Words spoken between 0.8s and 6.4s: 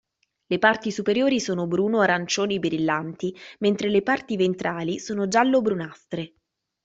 superiori sono bruno-arancioni brillanti, mentre le parti ventrali sono giallo-brunastre.